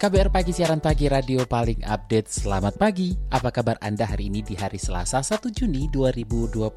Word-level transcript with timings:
KBR 0.00 0.32
Pagi 0.32 0.48
siaran 0.56 0.80
pagi 0.80 1.12
radio 1.12 1.44
paling 1.44 1.84
update. 1.84 2.24
Selamat 2.24 2.80
pagi. 2.80 3.12
Apa 3.36 3.52
kabar 3.52 3.76
Anda 3.84 4.08
hari 4.08 4.32
ini 4.32 4.40
di 4.40 4.56
hari 4.56 4.80
Selasa 4.80 5.20
1 5.20 5.52
Juni 5.52 5.92
2021? 5.92 6.72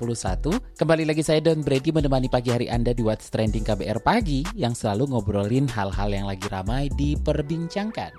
Kembali 0.76 1.08
lagi 1.08 1.23
saya 1.23 1.40
Don 1.40 1.63
Brady 1.63 1.96
menemani 1.96 2.27
pagi 2.27 2.52
hari 2.52 2.68
Anda 2.68 2.91
di 2.91 2.99
What's 2.99 3.32
Trending 3.32 3.63
KBR 3.63 4.04
Pagi 4.04 4.44
yang 4.59 4.76
selalu 4.76 5.16
ngobrolin 5.16 5.72
hal-hal 5.72 6.12
yang 6.12 6.27
lagi 6.27 6.52
ramai 6.52 6.91
diperbincangkan. 6.99 8.12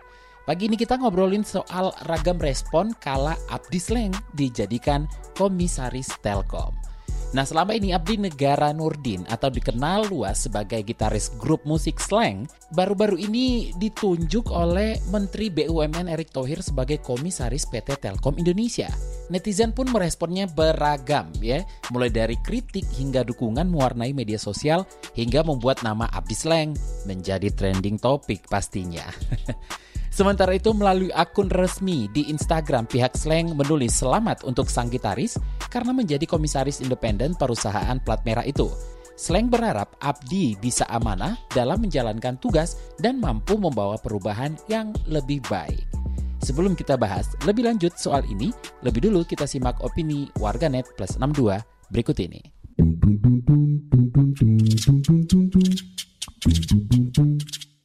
Pagi 0.48 0.72
ini 0.72 0.76
kita 0.80 0.96
ngobrolin 0.96 1.44
soal 1.44 1.92
ragam 2.08 2.40
respon 2.40 2.96
kala 2.96 3.36
Abdi 3.52 3.76
Sleng 3.76 4.16
dijadikan 4.32 5.04
komisaris 5.36 6.16
Telkom. 6.24 6.93
Nah 7.32 7.42
selama 7.48 7.72
ini 7.72 7.96
Abdi 7.96 8.20
Negara 8.20 8.70
Nurdin 8.76 9.24
atau 9.26 9.48
dikenal 9.48 10.12
luas 10.12 10.44
sebagai 10.44 10.84
gitaris 10.84 11.32
grup 11.40 11.64
musik 11.64 11.96
slang, 11.96 12.44
baru-baru 12.76 13.16
ini 13.16 13.72
ditunjuk 13.80 14.52
oleh 14.52 15.00
Menteri 15.08 15.48
BUMN 15.48 16.12
Erick 16.12 16.30
Thohir 16.34 16.60
sebagai 16.60 17.00
komisaris 17.00 17.64
PT 17.64 18.02
Telkom 18.02 18.36
Indonesia. 18.36 18.92
Netizen 19.32 19.72
pun 19.72 19.88
meresponnya 19.88 20.44
beragam 20.44 21.32
ya, 21.40 21.64
mulai 21.88 22.12
dari 22.12 22.36
kritik 22.44 22.84
hingga 22.92 23.24
dukungan 23.24 23.66
mewarnai 23.72 24.12
media 24.12 24.36
sosial 24.36 24.84
hingga 25.16 25.40
membuat 25.40 25.80
nama 25.80 26.04
Abdi 26.12 26.36
Slang 26.36 26.76
menjadi 27.08 27.48
trending 27.48 27.96
topik 27.96 28.44
pastinya. 28.52 29.08
Sementara 30.14 30.54
itu 30.54 30.70
melalui 30.70 31.10
akun 31.10 31.50
resmi 31.50 32.06
di 32.14 32.30
Instagram 32.30 32.86
pihak 32.86 33.18
Slang 33.18 33.58
menulis 33.58 33.98
selamat 33.98 34.46
untuk 34.46 34.70
sang 34.70 34.86
gitaris 34.86 35.34
karena 35.66 35.90
menjadi 35.90 36.22
komisaris 36.22 36.78
independen 36.78 37.34
perusahaan 37.34 37.98
plat 37.98 38.22
merah 38.22 38.46
itu. 38.46 38.70
Slang 39.18 39.50
berharap 39.50 39.98
Abdi 39.98 40.54
bisa 40.62 40.86
amanah 40.86 41.34
dalam 41.50 41.82
menjalankan 41.82 42.38
tugas 42.38 42.78
dan 43.02 43.18
mampu 43.18 43.58
membawa 43.58 43.98
perubahan 43.98 44.54
yang 44.70 44.94
lebih 45.10 45.42
baik. 45.50 45.82
Sebelum 46.46 46.78
kita 46.78 46.94
bahas 46.94 47.34
lebih 47.42 47.66
lanjut 47.66 47.98
soal 47.98 48.22
ini, 48.30 48.54
lebih 48.86 49.10
dulu 49.10 49.26
kita 49.26 49.50
simak 49.50 49.82
opini 49.82 50.30
warganet 50.38 50.86
plus 50.94 51.18
62 51.18 51.58
berikut 51.90 52.14
ini. 52.22 52.54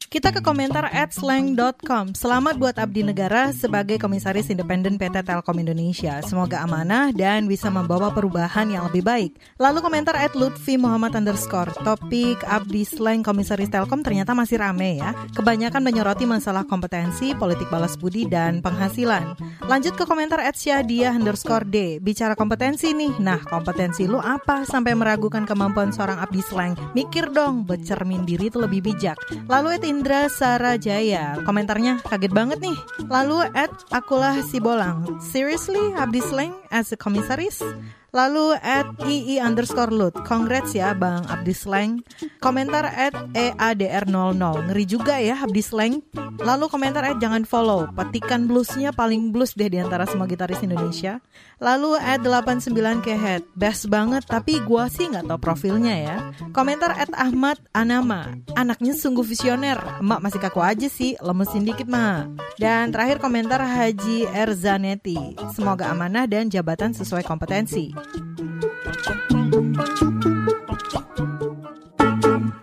Kita 0.09 0.33
ke 0.33 0.41
komentar 0.41 0.89
at 0.89 1.13
slang.com. 1.13 2.17
Selamat 2.17 2.57
buat 2.57 2.81
Abdi 2.81 3.05
Negara 3.05 3.53
sebagai 3.53 4.01
Komisaris 4.01 4.49
Independen 4.49 4.97
PT 4.97 5.21
Telkom 5.21 5.61
Indonesia. 5.61 6.17
Semoga 6.25 6.65
amanah 6.65 7.13
dan 7.13 7.45
bisa 7.45 7.69
membawa 7.69 8.09
perubahan 8.09 8.73
yang 8.73 8.89
lebih 8.89 9.05
baik. 9.05 9.37
Lalu 9.61 9.85
komentar 9.85 10.17
at 10.17 10.33
Lutfi 10.33 10.81
Muhammad 10.81 11.13
underscore. 11.13 11.69
Topik 11.85 12.41
Abdi 12.41 12.89
Slang 12.89 13.21
Komisaris 13.21 13.69
Telkom 13.69 14.01
ternyata 14.01 14.33
masih 14.33 14.57
rame 14.57 14.97
ya. 14.97 15.13
Kebanyakan 15.37 15.77
menyoroti 15.85 16.25
masalah 16.25 16.65
kompetensi, 16.65 17.37
politik 17.37 17.69
balas 17.69 17.93
budi, 17.93 18.25
dan 18.25 18.65
penghasilan. 18.65 19.37
Lanjut 19.69 19.93
ke 19.93 20.09
komentar 20.09 20.41
at 20.41 20.57
Syadia 20.57 21.13
underscore 21.13 21.69
D. 21.69 22.01
Bicara 22.01 22.33
kompetensi 22.33 22.97
nih. 22.97 23.21
Nah, 23.21 23.45
kompetensi 23.45 24.09
lu 24.09 24.17
apa 24.17 24.65
sampai 24.65 24.97
meragukan 24.97 25.45
kemampuan 25.45 25.93
seorang 25.93 26.17
Abdi 26.17 26.41
Slang? 26.41 26.73
Mikir 26.97 27.29
dong, 27.29 27.61
bercermin 27.69 28.25
diri 28.25 28.49
itu 28.49 28.57
lebih 28.57 28.81
bijak. 28.81 29.21
Lalu 29.45 29.77
at 29.77 29.85
Indra 29.99 30.31
Sarajaya. 30.31 31.43
Komentarnya 31.43 31.99
kaget 32.07 32.31
banget 32.31 32.63
nih. 32.63 32.77
Lalu 33.11 33.51
at 33.51 33.67
Akulah 33.91 34.39
Sibolang. 34.47 35.19
Seriously, 35.19 35.91
Abdi 35.91 36.23
Slang 36.23 36.55
as 36.71 36.95
a 36.95 36.97
komisaris? 36.97 37.59
Lalu 38.09 38.57
at 38.57 38.89
ii 39.05 39.37
underscore 39.37 39.93
lut. 39.93 40.15
Congrats 40.25 40.73
ya 40.73 40.97
Bang 40.97 41.25
Abdi 41.29 41.53
Slang. 41.53 42.01
Komentar 42.41 42.89
at 42.89 43.13
eadr00. 43.37 44.09
Ngeri 44.39 44.85
juga 44.89 45.21
ya 45.21 45.37
Abdi 45.37 45.61
Slang. 45.61 46.01
Lalu 46.41 46.65
komentar 46.71 47.05
at 47.05 47.21
jangan 47.21 47.45
follow. 47.45 47.85
Petikan 47.93 48.49
bluesnya 48.49 48.89
paling 48.89 49.29
blues 49.29 49.53
deh 49.53 49.69
di 49.69 49.77
antara 49.77 50.09
semua 50.09 50.25
gitaris 50.25 50.63
Indonesia. 50.65 51.21
Lalu 51.61 51.99
at 52.01 52.23
89 52.25 53.05
kehead. 53.05 53.45
Best 53.53 53.91
banget 53.91 54.25
tapi 54.25 54.57
gua 54.63 54.89
sih 54.89 55.11
nggak 55.11 55.29
tahu 55.29 55.39
profilnya 55.39 55.95
ya. 55.95 56.17
Komentar 56.55 56.95
at 56.97 57.11
Ahmad 57.13 57.61
Anama. 57.77 58.33
Anaknya 58.57 58.97
sungguh 58.97 59.23
visioner. 59.27 59.77
Emak 60.01 60.19
masih 60.23 60.39
kaku 60.41 60.63
aja 60.65 60.87
sih. 60.89 61.13
Lemesin 61.21 61.67
dikit 61.67 61.85
mah. 61.85 62.25
Dan 62.57 62.89
terakhir 62.89 63.21
komentar 63.21 63.61
Haji 63.61 64.25
Erzaneti. 64.31 65.37
Semoga 65.53 65.91
amanah 65.91 66.25
dan 66.25 66.47
jabatan 66.49 66.95
sesuai 66.95 67.27
kompetensi. 67.27 67.98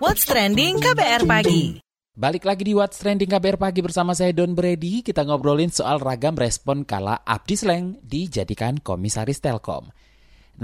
What's 0.00 0.24
Trending 0.24 0.80
KBR 0.80 1.28
Pagi 1.28 1.76
Balik 2.16 2.48
lagi 2.48 2.64
di 2.64 2.72
What's 2.72 2.96
Trending 2.96 3.28
KBR 3.28 3.60
Pagi 3.60 3.84
bersama 3.84 4.16
saya 4.16 4.32
Don 4.32 4.56
Brady. 4.56 5.04
Kita 5.04 5.28
ngobrolin 5.28 5.68
soal 5.68 6.00
ragam 6.00 6.40
respon 6.40 6.88
kala 6.88 7.20
Abdi 7.20 7.52
Sleng 7.52 8.00
dijadikan 8.00 8.80
komisaris 8.80 9.44
Telkom. 9.44 9.92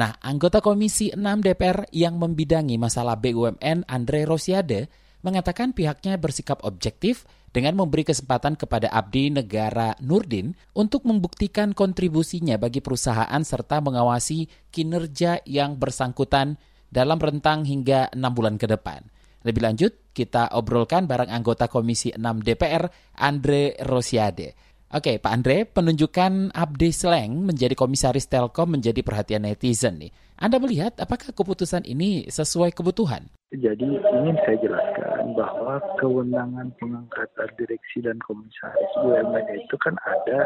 Nah, 0.01 0.17
anggota 0.25 0.65
Komisi 0.65 1.13
6 1.13 1.21
DPR 1.21 1.93
yang 1.93 2.17
membidangi 2.17 2.81
masalah 2.81 3.21
BUMN 3.21 3.85
Andre 3.85 4.25
Rosiade 4.25 4.89
mengatakan 5.23 5.71
pihaknya 5.73 6.19
bersikap 6.19 6.63
objektif 6.67 7.25
dengan 7.53 7.79
memberi 7.79 8.03
kesempatan 8.03 8.59
kepada 8.59 8.91
Abdi 8.91 9.31
Negara 9.31 9.95
Nurdin 10.03 10.57
untuk 10.75 11.07
membuktikan 11.07 11.77
kontribusinya 11.77 12.57
bagi 12.59 12.83
perusahaan 12.83 13.43
serta 13.45 13.79
mengawasi 13.81 14.49
kinerja 14.73 15.45
yang 15.47 15.79
bersangkutan 15.79 16.59
dalam 16.93 17.17
rentang 17.17 17.65
hingga 17.65 18.13
enam 18.13 18.33
bulan 18.33 18.61
ke 18.61 18.69
depan. 18.69 19.05
Lebih 19.43 19.63
lanjut, 19.63 19.93
kita 20.15 20.55
obrolkan 20.55 21.11
bareng 21.11 21.33
anggota 21.33 21.67
Komisi 21.67 22.15
6 22.15 22.21
DPR, 22.47 22.87
Andre 23.19 23.75
Rosiade. 23.83 24.72
Oke, 24.93 25.17
Pak 25.17 25.33
Andre, 25.33 25.65
penunjukan 25.65 26.53
Abdi 26.53 26.93
Sleng 26.93 27.49
menjadi 27.49 27.73
komisaris 27.73 28.29
Telkom 28.29 28.77
menjadi 28.77 29.01
perhatian 29.01 29.49
netizen 29.49 29.97
nih. 29.97 30.13
Anda 30.37 30.61
melihat 30.61 31.01
apakah 31.01 31.33
keputusan 31.33 31.89
ini 31.89 32.29
sesuai 32.29 32.77
kebutuhan? 32.77 33.25
Jadi 33.57 33.89
ingin 33.89 34.37
saya 34.45 34.61
jelaskan 34.61 35.33
bahwa 35.33 35.81
kewenangan 35.97 36.77
pengangkatan 36.77 37.49
direksi 37.57 38.05
dan 38.05 38.21
komisaris 38.21 38.93
BUMN 39.01 39.65
itu 39.65 39.77
kan 39.81 39.97
ada 40.05 40.45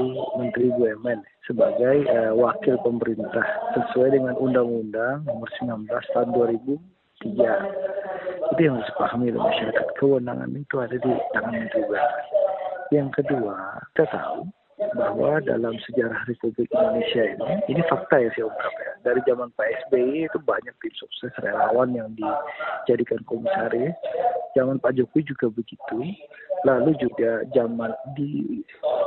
di 0.00 0.08
Menteri 0.40 0.72
BUMN 0.80 1.20
sebagai 1.44 2.08
uh, 2.08 2.32
wakil 2.32 2.80
pemerintah 2.80 3.44
sesuai 3.76 4.16
dengan 4.16 4.40
Undang-Undang 4.40 5.28
Nomor 5.28 5.52
19 5.60 5.84
Tahun 5.84 6.28
2003. 6.32 8.56
Itu 8.56 8.60
yang 8.64 8.80
harus 8.80 8.88
dipahami 8.88 9.36
oleh 9.36 9.42
masyarakat. 9.52 9.86
Kewenangan 10.00 10.48
itu 10.56 10.80
ada 10.80 10.96
di 10.96 11.12
tangan 11.36 11.52
Menteri 11.52 11.84
BUMN. 11.84 12.39
Yang 12.90 13.22
kedua, 13.22 13.54
kita 13.94 14.10
tahu 14.10 14.50
bahwa 14.96 15.38
dalam 15.44 15.76
sejarah 15.86 16.24
Republik 16.26 16.66
Indonesia 16.72 17.22
ini, 17.22 17.50
ini 17.70 17.82
fakta 17.86 18.18
ya 18.18 18.28
saya 18.34 18.48
ungkap 18.48 18.74
ya. 18.80 18.92
Dari 19.06 19.20
zaman 19.28 19.48
Pak 19.54 19.68
SBY 19.86 20.26
itu 20.26 20.38
banyak 20.42 20.74
tim 20.82 20.94
sukses 20.96 21.32
relawan 21.44 21.94
yang 21.94 22.10
dijadikan 22.16 23.20
komisaris. 23.28 23.94
Zaman 24.58 24.82
Pak 24.82 24.98
Jokowi 24.98 25.30
juga 25.30 25.46
begitu. 25.52 25.98
Lalu 26.66 26.92
juga 27.00 27.46
zaman 27.56 27.94
di 28.18 28.60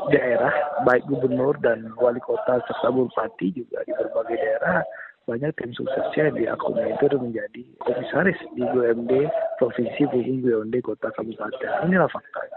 daerah, 0.09 0.53
baik 0.87 1.05
gubernur 1.05 1.53
dan 1.61 1.91
wali 1.99 2.23
kota 2.23 2.63
serta 2.65 2.89
bupati 2.89 3.53
juga 3.53 3.85
di 3.85 3.93
berbagai 3.93 4.37
daerah 4.39 4.81
banyak 5.23 5.55
tim 5.55 5.71
suksesnya 5.71 6.27
yang 6.27 6.35
diakomodir 6.35 7.15
menjadi 7.15 7.63
komisaris 7.79 8.35
di 8.59 8.63
BUMD 8.67 9.11
provinsi 9.55 10.03
maupun 10.11 10.43
BUMD 10.43 10.75
kota 10.83 11.07
kabupaten. 11.15 11.87
Inilah 11.87 12.11
faktanya. 12.11 12.52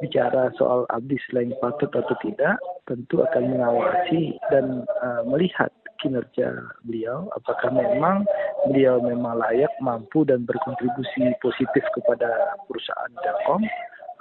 Bicara 0.00 0.48
soal 0.56 0.88
abdi 0.88 1.20
selain 1.28 1.52
patut 1.60 1.92
atau 1.92 2.16
tidak, 2.24 2.56
tentu 2.88 3.20
akan 3.20 3.52
mengawasi 3.52 4.40
dan 4.48 4.88
uh, 5.04 5.22
melihat 5.28 5.68
kinerja 6.00 6.56
beliau, 6.88 7.28
apakah 7.36 7.68
memang 7.68 8.24
beliau 8.64 9.04
memang 9.04 9.36
layak, 9.36 9.70
mampu 9.84 10.24
dan 10.24 10.48
berkontribusi 10.48 11.36
positif 11.44 11.84
kepada 11.92 12.56
perusahaan 12.64 13.12
Telkom, 13.20 13.62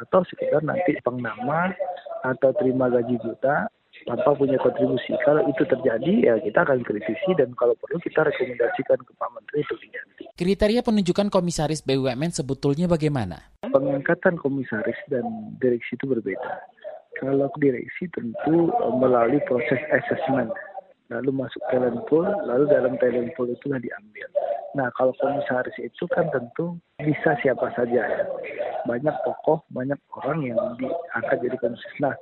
atau 0.04 0.22
sekedar 0.28 0.64
nanti 0.64 1.00
pengnama 1.04 1.72
atau 2.28 2.52
terima 2.60 2.92
gaji 2.92 3.16
buta 3.24 3.72
tanpa 4.08 4.32
punya 4.36 4.56
kontribusi. 4.60 5.12
Kalau 5.28 5.44
itu 5.48 5.64
terjadi, 5.68 6.14
ya 6.24 6.34
kita 6.40 6.64
akan 6.64 6.84
kritisi 6.88 7.36
dan 7.36 7.52
kalau 7.56 7.75
perlu 7.80 8.00
kita 8.00 8.28
rekomendasikan 8.28 9.00
ke 9.04 9.12
Pak 9.16 9.30
Menteri 9.36 9.60
untuk 9.68 9.80
diganti. 9.84 10.24
Kriteria 10.40 10.82
penunjukan 10.84 11.28
komisaris 11.28 11.84
BUMN 11.84 12.32
sebetulnya 12.32 12.88
bagaimana? 12.88 13.59
Pengangkatan 13.74 14.36
komisaris 14.38 14.98
dan 15.10 15.24
direksi 15.62 15.95
itu 15.98 16.06
berbeda. 16.06 16.62
Kalau 17.18 17.51
direksi 17.60 18.07
tentu 18.16 18.71
eh, 18.71 18.94
melalui 18.95 19.42
proses 19.50 19.81
assessment, 19.92 20.54
lalu 21.10 21.33
masuk 21.33 21.62
talent 21.74 22.00
pool, 22.07 22.27
lalu 22.45 22.69
dalam 22.69 22.95
talent 23.01 23.33
pool 23.36 23.50
itulah 23.50 23.81
diambil. 23.81 24.27
Nah, 24.77 24.94
kalau 24.94 25.12
komisaris 25.18 25.74
itu 25.81 26.06
kan 26.13 26.30
tentu 26.30 26.77
bisa 27.01 27.33
siapa 27.42 27.74
saja 27.74 28.06
ya. 28.06 28.24
Banyak 28.86 29.16
tokoh, 29.25 29.66
banyak 29.74 29.98
orang 30.22 30.45
yang 30.45 30.60
diangkat 30.77 31.38
jadi 31.42 31.57
komisaris. 31.57 32.00
Nah, 32.00 32.13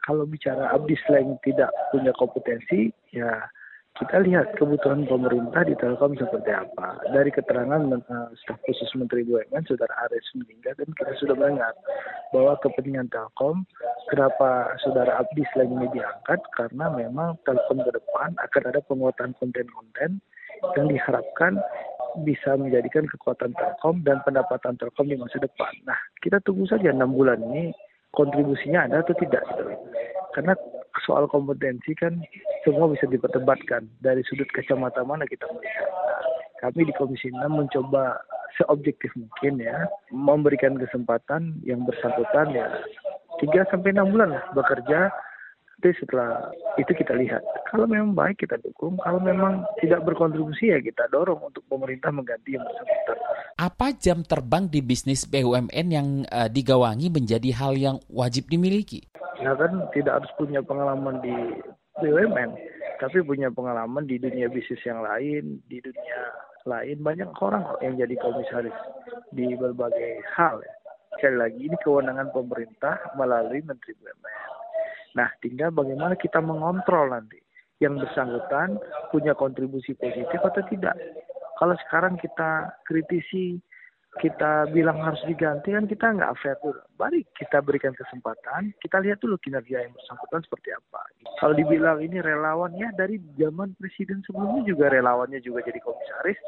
kalau 0.00 0.24
bicara 0.24 0.72
Abdi 0.72 0.96
selain 1.04 1.36
tidak 1.44 1.68
punya 1.92 2.10
kompetensi, 2.16 2.88
ya 3.12 3.44
kita 3.98 4.22
lihat 4.22 4.54
kebutuhan 4.56 5.04
pemerintah 5.04 5.66
di 5.66 5.74
Telkom 5.76 6.14
seperti 6.16 6.54
apa. 6.54 7.02
Dari 7.10 7.28
keterangan 7.34 7.82
uh, 7.90 8.30
staf 8.38 8.56
khusus 8.64 8.88
Menteri 8.96 9.26
BUMN, 9.26 9.66
Saudara 9.66 9.92
Aris 10.06 10.24
meninggal, 10.38 10.78
dan 10.78 10.88
kita 10.94 11.12
sudah 11.18 11.34
mendengar 11.36 11.74
bahwa 12.30 12.54
kepentingan 12.62 13.10
Telkom, 13.10 13.66
kenapa 14.08 14.78
Saudara 14.80 15.20
Abdi 15.20 15.42
selain 15.52 15.74
ini 15.74 15.90
diangkat, 15.90 16.40
karena 16.54 16.86
memang 16.94 17.36
Telkom 17.42 17.82
ke 17.82 17.92
depan 17.92 18.38
akan 18.38 18.62
ada 18.70 18.80
penguatan 18.86 19.34
konten-konten 19.36 20.22
yang 20.78 20.86
diharapkan 20.86 21.58
bisa 22.22 22.54
menjadikan 22.58 23.06
kekuatan 23.06 23.54
Telkom 23.54 24.02
dan 24.06 24.22
pendapatan 24.22 24.78
Telkom 24.78 25.10
di 25.10 25.18
masa 25.18 25.38
depan. 25.38 25.70
Nah, 25.86 25.98
kita 26.22 26.42
tunggu 26.42 26.66
saja 26.66 26.90
enam 26.90 27.14
bulan 27.14 27.38
ini 27.52 27.70
kontribusinya 28.10 28.86
ada 28.90 29.02
atau 29.02 29.14
tidak. 29.18 29.42
Gitu. 29.54 29.64
Karena 30.34 30.54
soal 31.06 31.26
kompetensi 31.30 31.94
kan 31.96 32.18
semua 32.66 32.90
bisa 32.90 33.06
diperdebatkan. 33.06 33.86
Dari 34.02 34.22
sudut 34.26 34.48
kacamata 34.50 35.02
mana 35.06 35.24
kita 35.26 35.46
melihat. 35.50 35.90
Nah, 35.90 36.22
kami 36.60 36.88
di 36.88 36.92
Komisi 36.96 37.32
6 37.32 37.40
mencoba 37.48 38.20
seobjektif 38.58 39.14
mungkin 39.16 39.62
ya 39.62 39.88
memberikan 40.12 40.76
kesempatan 40.76 41.62
yang 41.64 41.86
bersangkutan 41.88 42.52
ya 42.52 42.68
tiga 43.40 43.64
sampai 43.72 43.96
enam 43.96 44.12
bulan 44.12 44.36
lah 44.36 44.44
bekerja 44.52 45.08
tapi 45.80 45.96
setelah 45.96 46.52
itu 46.76 46.92
kita 46.92 47.16
lihat. 47.16 47.40
Kalau 47.72 47.88
memang 47.88 48.12
baik 48.12 48.44
kita 48.44 48.60
dukung 48.60 49.00
kalau 49.00 49.16
memang 49.16 49.64
tidak 49.80 50.04
berkontribusi 50.04 50.68
ya 50.68 50.76
kita 50.76 51.08
dorong 51.08 51.40
untuk 51.40 51.64
pemerintah 51.72 52.12
mengganti 52.12 52.60
yang 52.60 52.64
bersangkutan. 52.68 53.16
Apa 53.56 53.96
jam 53.96 54.20
terbang 54.20 54.68
di 54.68 54.84
bisnis 54.84 55.24
BUMN 55.24 55.86
yang 55.88 56.08
uh, 56.28 56.52
digawangi 56.52 57.08
menjadi 57.08 57.48
hal 57.56 57.80
yang 57.80 57.96
wajib 58.12 58.52
dimiliki 58.52 59.08
ya 59.40 59.52
kan 59.56 59.72
tidak 59.96 60.22
harus 60.22 60.32
punya 60.36 60.60
pengalaman 60.60 61.20
di 61.24 61.34
BUMN, 62.00 62.50
tapi 63.00 63.24
punya 63.24 63.48
pengalaman 63.52 64.04
di 64.08 64.16
dunia 64.20 64.48
bisnis 64.48 64.80
yang 64.84 65.04
lain, 65.04 65.60
di 65.68 65.80
dunia 65.80 66.20
lain 66.68 67.00
banyak 67.00 67.28
orang 67.40 67.64
kok 67.64 67.80
yang 67.80 67.96
jadi 67.96 68.14
komisaris 68.20 68.76
di 69.32 69.56
berbagai 69.56 70.20
hal 70.36 70.60
ya. 70.60 70.74
Sekali 71.16 71.36
lagi 71.36 71.60
ini 71.66 71.76
kewenangan 71.80 72.32
pemerintah 72.32 73.00
melalui 73.16 73.64
Menteri 73.64 73.96
BUMN. 73.96 74.40
Nah, 75.18 75.28
tinggal 75.42 75.74
bagaimana 75.74 76.14
kita 76.14 76.38
mengontrol 76.38 77.10
nanti 77.10 77.40
yang 77.80 77.98
bersangkutan 77.98 78.78
punya 79.10 79.34
kontribusi 79.34 79.96
positif 79.96 80.38
atau 80.38 80.62
tidak. 80.68 80.94
Kalau 81.58 81.76
sekarang 81.88 82.16
kita 82.20 82.72
kritisi 82.88 83.60
kita 84.18 84.66
bilang 84.74 84.98
harus 84.98 85.22
diganti 85.22 85.70
kan 85.70 85.86
kita 85.86 86.10
nggak 86.10 86.34
fair 86.42 86.58
dulu. 86.58 86.82
Mari 86.98 87.22
kita 87.38 87.62
berikan 87.62 87.94
kesempatan, 87.94 88.74
kita 88.82 88.98
lihat 88.98 89.22
dulu 89.22 89.38
kinerja 89.38 89.86
yang 89.86 89.94
bersangkutan 89.94 90.42
seperti 90.42 90.74
apa. 90.74 91.06
Kalau 91.38 91.54
dibilang 91.54 92.02
ini 92.02 92.18
relawan 92.18 92.74
ya 92.74 92.90
dari 92.90 93.22
zaman 93.38 93.78
presiden 93.78 94.26
sebelumnya 94.26 94.66
juga 94.66 94.90
relawannya 94.90 95.38
juga 95.38 95.62
jadi 95.62 95.78
komisaris. 95.78 96.40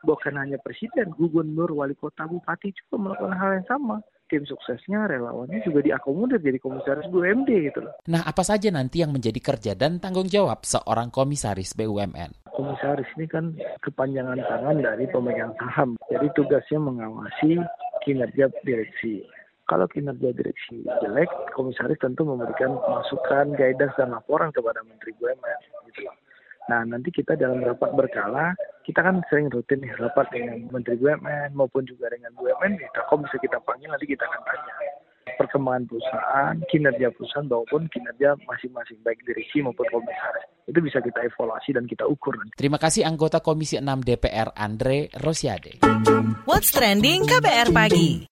Bukan 0.00 0.32
hanya 0.36 0.56
presiden, 0.60 1.12
gubernur, 1.12 1.72
wali 1.76 1.92
kota, 1.92 2.24
bupati 2.24 2.72
juga 2.72 2.96
melakukan 2.96 3.36
hal 3.36 3.50
yang 3.60 3.68
sama 3.68 4.00
tim 4.30 4.46
suksesnya 4.46 5.10
relawannya 5.10 5.58
juga 5.66 5.82
diakomodir 5.82 6.38
jadi 6.38 6.62
komisaris 6.62 7.10
BUMD 7.10 7.50
gitu 7.66 7.82
loh. 7.82 7.92
Nah, 8.06 8.22
apa 8.22 8.46
saja 8.46 8.70
nanti 8.70 9.02
yang 9.02 9.10
menjadi 9.10 9.42
kerja 9.42 9.72
dan 9.74 9.98
tanggung 9.98 10.30
jawab 10.30 10.62
seorang 10.62 11.10
komisaris 11.10 11.74
BUMN? 11.74 12.39
Komisaris 12.54 13.08
ini 13.16 13.26
kan 13.30 13.54
kepanjangan 13.84 14.40
tangan 14.42 14.82
dari 14.82 15.06
pemegang 15.10 15.54
saham. 15.56 15.94
Jadi 16.10 16.26
tugasnya 16.34 16.78
mengawasi 16.82 17.62
kinerja 18.02 18.50
direksi. 18.66 19.26
Kalau 19.70 19.86
kinerja 19.86 20.34
direksi 20.34 20.82
jelek, 20.98 21.30
komisaris 21.54 22.00
tentu 22.02 22.26
memberikan 22.26 22.74
masukan, 22.90 23.54
guidance, 23.54 23.94
dan 23.94 24.10
laporan 24.10 24.50
kepada 24.50 24.82
Menteri 24.82 25.14
BUMN. 25.14 25.60
Gitu. 25.86 26.10
Nah, 26.66 26.82
nanti 26.82 27.14
kita 27.14 27.38
dalam 27.38 27.62
rapat 27.62 27.94
berkala, 27.94 28.58
kita 28.82 29.02
kan 29.02 29.22
sering 29.30 29.46
rutin 29.54 29.82
nih 29.86 29.94
rapat 30.02 30.26
dengan 30.34 30.66
Menteri 30.74 30.98
BUMN 30.98 31.54
maupun 31.54 31.86
juga 31.86 32.10
dengan 32.10 32.34
BUMN, 32.34 32.82
Telkom 32.98 33.22
bisa 33.22 33.38
kita 33.38 33.62
panggil, 33.62 33.94
nanti 33.94 34.10
kita 34.10 34.26
akan 34.26 34.42
tanya 34.42 34.74
perkembangan 35.38 35.88
perusahaan, 35.88 36.54
kinerja 36.68 37.08
perusahaan 37.16 37.48
maupun 37.48 37.88
kinerja 37.88 38.36
masing-masing 38.44 39.00
baik 39.00 39.24
direksi 39.24 39.64
maupun 39.64 39.88
komisaris. 39.88 40.44
Itu 40.70 40.78
bisa 40.78 41.02
kita 41.02 41.18
evaluasi 41.26 41.74
dan 41.74 41.82
kita 41.90 42.06
ukur. 42.06 42.38
Terima 42.54 42.78
kasih 42.78 43.02
anggota 43.02 43.42
Komisi 43.42 43.74
6 43.74 44.06
DPR 44.06 44.54
Andre 44.54 45.10
Rosiade. 45.18 45.82
What's 46.46 46.70
trending 46.70 47.26
KBR 47.26 47.74
pagi? 47.74 48.30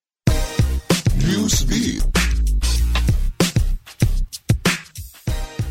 Newsbeat. 1.27 2.07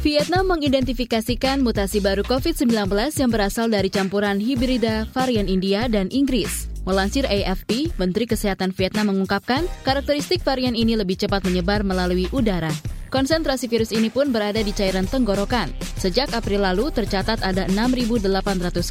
Vietnam 0.03 0.55
mengidentifikasikan 0.55 1.63
mutasi 1.63 1.99
baru 1.99 2.23
COVID-19 2.27 2.87
yang 3.19 3.31
berasal 3.31 3.67
dari 3.67 3.91
campuran 3.91 4.39
hibrida 4.39 5.07
varian 5.11 5.47
India 5.47 5.87
dan 5.87 6.11
Inggris. 6.11 6.76
Melansir 6.87 7.27
AFP, 7.27 7.91
Menteri 7.99 8.23
Kesehatan 8.23 8.71
Vietnam 8.71 9.11
mengungkapkan 9.11 9.67
karakteristik 9.83 10.39
varian 10.39 10.71
ini 10.71 10.95
lebih 10.95 11.19
cepat 11.19 11.43
menyebar 11.43 11.83
melalui 11.83 12.31
udara. 12.31 12.71
Konsentrasi 13.11 13.67
virus 13.67 13.91
ini 13.91 14.07
pun 14.07 14.31
berada 14.31 14.59
di 14.63 14.71
cairan 14.71 15.03
tenggorokan. 15.03 15.71
Sejak 15.99 16.31
April 16.31 16.63
lalu 16.63 16.91
tercatat 16.91 17.43
ada 17.43 17.67
6.800 17.67 18.23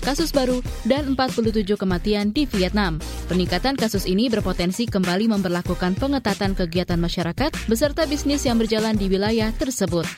kasus 0.01 0.29
baru 0.33 0.61
dan 0.85 1.17
47 1.17 1.65
kematian 1.77 2.33
di 2.37 2.45
Vietnam. 2.49 3.01
Peningkatan 3.33 3.77
kasus 3.81 4.05
ini 4.05 4.29
berpotensi 4.29 4.85
kembali 4.89 5.33
memperlakukan 5.33 5.97
pengetatan 5.97 6.53
kegiatan 6.53 7.01
masyarakat 7.01 7.49
beserta 7.69 8.05
bisnis 8.09 8.45
yang 8.45 8.61
berjalan 8.61 8.97
di 8.97 9.09
wilayah 9.09 9.53
tersebut. 9.57 10.09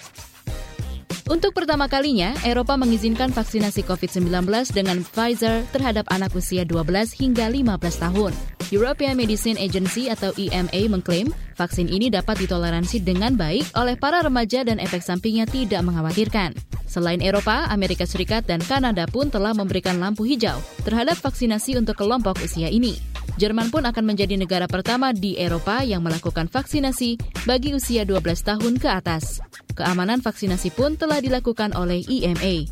Untuk 1.28 1.52
pertama 1.52 1.92
kalinya, 1.92 2.32
Eropa 2.40 2.80
mengizinkan 2.80 3.28
vaksinasi 3.36 3.84
COVID-19 3.84 4.48
dengan 4.72 5.04
Pfizer 5.04 5.60
terhadap 5.76 6.08
anak 6.08 6.32
usia 6.32 6.64
12 6.64 7.12
hingga 7.20 7.52
15 7.52 8.00
tahun. 8.00 8.57
European 8.68 9.16
Medicine 9.16 9.56
Agency 9.56 10.12
atau 10.12 10.36
EMA 10.36 10.92
mengklaim 10.92 11.32
vaksin 11.56 11.88
ini 11.88 12.12
dapat 12.12 12.44
ditoleransi 12.44 13.00
dengan 13.00 13.32
baik 13.32 13.64
oleh 13.72 13.96
para 13.96 14.20
remaja 14.20 14.60
dan 14.60 14.76
efek 14.76 15.00
sampingnya 15.00 15.48
tidak 15.48 15.80
mengkhawatirkan. 15.84 16.52
Selain 16.88 17.20
Eropa, 17.20 17.68
Amerika 17.68 18.08
Serikat 18.08 18.48
dan 18.48 18.64
Kanada 18.64 19.04
pun 19.08 19.28
telah 19.28 19.52
memberikan 19.52 20.00
lampu 20.00 20.24
hijau 20.24 20.56
terhadap 20.84 21.20
vaksinasi 21.20 21.76
untuk 21.76 22.00
kelompok 22.00 22.40
usia 22.40 22.68
ini. 22.72 22.96
Jerman 23.38 23.70
pun 23.70 23.86
akan 23.86 24.04
menjadi 24.04 24.34
negara 24.34 24.66
pertama 24.66 25.14
di 25.14 25.38
Eropa 25.38 25.84
yang 25.84 26.02
melakukan 26.02 26.50
vaksinasi 26.50 27.44
bagi 27.46 27.76
usia 27.76 28.02
12 28.02 28.24
tahun 28.24 28.80
ke 28.82 28.88
atas. 28.88 29.38
Keamanan 29.78 30.24
vaksinasi 30.24 30.74
pun 30.74 30.98
telah 30.98 31.22
dilakukan 31.22 31.76
oleh 31.76 32.02
EMA. 32.08 32.66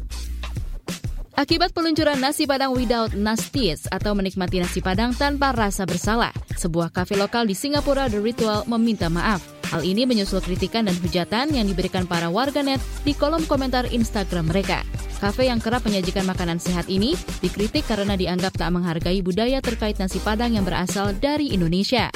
Akibat 1.37 1.77
peluncuran 1.77 2.17
nasi 2.17 2.49
padang 2.49 2.73
without 2.73 3.13
nasties 3.13 3.85
atau 3.93 4.17
menikmati 4.17 4.57
nasi 4.57 4.81
padang 4.81 5.13
tanpa 5.13 5.53
rasa 5.53 5.85
bersalah, 5.85 6.33
sebuah 6.57 6.89
kafe 6.89 7.13
lokal 7.13 7.45
di 7.45 7.53
Singapura 7.53 8.09
The 8.09 8.25
Ritual 8.25 8.65
meminta 8.65 9.13
maaf. 9.13 9.45
Hal 9.69 9.85
ini 9.85 10.09
menyusul 10.09 10.41
kritikan 10.41 10.89
dan 10.89 10.97
hujatan 10.97 11.53
yang 11.53 11.69
diberikan 11.69 12.09
para 12.09 12.33
warganet 12.33 12.81
di 13.05 13.13
kolom 13.13 13.45
komentar 13.45 13.85
Instagram 13.93 14.49
mereka. 14.49 14.81
Kafe 15.21 15.53
yang 15.53 15.61
kerap 15.61 15.85
menyajikan 15.85 16.25
makanan 16.25 16.57
sehat 16.57 16.89
ini 16.89 17.13
dikritik 17.45 17.85
karena 17.85 18.17
dianggap 18.17 18.57
tak 18.57 18.73
menghargai 18.73 19.21
budaya 19.21 19.61
terkait 19.61 20.01
nasi 20.01 20.17
padang 20.25 20.57
yang 20.57 20.65
berasal 20.65 21.13
dari 21.21 21.53
Indonesia. 21.53 22.09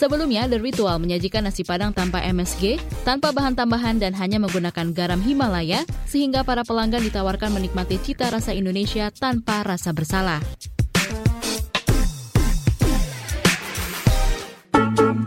Sebelumnya, 0.00 0.48
The 0.48 0.56
Ritual 0.56 0.96
menyajikan 0.96 1.44
nasi 1.44 1.60
padang 1.60 1.92
tanpa 1.92 2.24
MSG, 2.24 2.80
tanpa 3.04 3.36
bahan 3.36 3.52
tambahan 3.52 4.00
dan 4.00 4.16
hanya 4.16 4.40
menggunakan 4.40 4.96
garam 4.96 5.20
Himalaya, 5.20 5.84
sehingga 6.08 6.40
para 6.40 6.64
pelanggan 6.64 7.04
ditawarkan 7.04 7.52
menikmati 7.52 8.00
cita 8.00 8.32
rasa 8.32 8.56
Indonesia 8.56 9.12
tanpa 9.12 9.60
rasa 9.60 9.92
bersalah. 9.92 10.40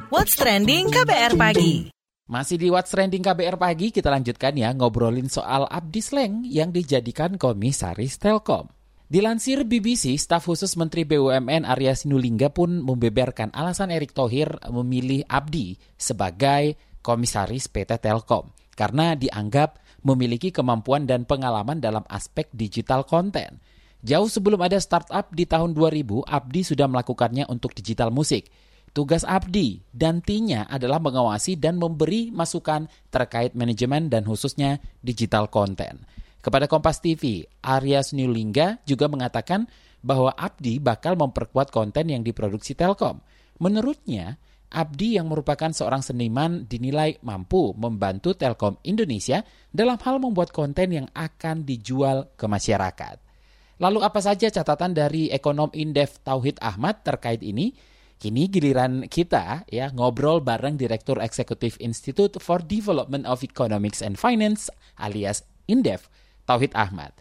What's 0.10 0.34
Trending 0.34 0.90
KBR 0.90 1.38
Pagi 1.38 1.94
masih 2.24 2.58
di 2.58 2.74
What's 2.74 2.90
Trending 2.90 3.22
KBR 3.22 3.62
Pagi, 3.62 3.94
kita 3.94 4.10
lanjutkan 4.10 4.58
ya 4.58 4.74
ngobrolin 4.74 5.30
soal 5.30 5.70
Abdi 5.70 6.02
Sleng 6.02 6.42
yang 6.50 6.74
dijadikan 6.74 7.38
komisaris 7.38 8.18
Telkom. 8.18 8.74
Dilansir 9.12 9.68
BBC, 9.68 10.16
staf 10.16 10.48
khusus 10.48 10.80
Menteri 10.80 11.04
BUMN 11.04 11.68
Arya 11.68 11.92
Sinulinga 11.92 12.48
pun 12.56 12.80
membeberkan 12.80 13.52
alasan 13.52 13.92
Erick 13.92 14.16
Thohir 14.16 14.48
memilih 14.72 15.28
Abdi 15.28 15.76
sebagai 16.00 16.80
komisaris 17.04 17.68
PT 17.68 18.00
Telkom 18.00 18.56
karena 18.80 19.12
dianggap 19.20 19.84
memiliki 20.08 20.56
kemampuan 20.56 21.04
dan 21.04 21.28
pengalaman 21.28 21.84
dalam 21.84 22.08
aspek 22.08 22.48
digital 22.56 23.04
konten. 23.04 23.60
Jauh 24.04 24.32
sebelum 24.32 24.64
ada 24.64 24.80
startup 24.80 25.32
di 25.36 25.44
tahun 25.48 25.76
2000, 25.76 26.24
Abdi 26.24 26.62
sudah 26.64 26.88
melakukannya 26.88 27.44
untuk 27.52 27.76
digital 27.76 28.08
musik. 28.08 28.48
Tugas 28.96 29.28
Abdi 29.28 29.84
dantinya 29.92 30.64
adalah 30.72 31.04
mengawasi 31.04 31.60
dan 31.60 31.76
memberi 31.76 32.32
masukan 32.32 32.88
terkait 33.12 33.52
manajemen 33.52 34.08
dan 34.08 34.24
khususnya 34.24 34.80
digital 35.04 35.52
konten. 35.52 36.08
Kepada 36.44 36.68
Kompas 36.68 37.00
TV, 37.00 37.48
Arya 37.64 38.04
Sunilingga 38.04 38.84
juga 38.84 39.08
mengatakan 39.08 39.64
bahwa 40.04 40.36
Abdi 40.36 40.84
bakal 40.84 41.16
memperkuat 41.16 41.72
konten 41.72 42.12
yang 42.12 42.20
diproduksi 42.20 42.76
Telkom. 42.76 43.24
Menurutnya, 43.64 44.36
Abdi 44.68 45.16
yang 45.16 45.32
merupakan 45.32 45.72
seorang 45.72 46.04
seniman 46.04 46.68
dinilai 46.68 47.16
mampu 47.24 47.72
membantu 47.80 48.36
Telkom 48.36 48.76
Indonesia 48.84 49.40
dalam 49.72 49.96
hal 50.04 50.20
membuat 50.20 50.52
konten 50.52 50.92
yang 50.92 51.08
akan 51.16 51.64
dijual 51.64 52.36
ke 52.36 52.44
masyarakat. 52.44 53.24
Lalu 53.80 54.04
apa 54.04 54.20
saja 54.20 54.52
catatan 54.52 54.92
dari 54.92 55.32
ekonom 55.32 55.72
Indef 55.72 56.20
Tauhid 56.28 56.60
Ahmad 56.60 57.08
terkait 57.08 57.40
ini? 57.40 57.72
Kini 58.20 58.52
giliran 58.52 59.08
kita 59.08 59.64
ya 59.72 59.92
ngobrol 59.96 60.44
bareng 60.44 60.76
Direktur 60.76 61.24
Eksekutif 61.24 61.80
Institute 61.80 62.36
for 62.44 62.60
Development 62.60 63.24
of 63.28 63.44
Economics 63.48 64.04
and 64.04 64.16
Finance 64.20 64.68
alias 65.00 65.44
Indef, 65.68 66.12
Tauhid 66.44 66.76
Ahmad. 66.76 67.12